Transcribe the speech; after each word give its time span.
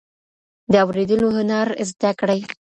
د 0.71 0.73
اورېدلو 0.85 1.27
هنر 1.37 1.67
زده 1.89 2.09
کړئ. 2.19 2.41